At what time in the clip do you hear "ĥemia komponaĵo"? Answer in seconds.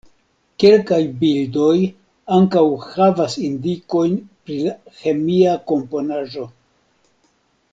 5.03-6.49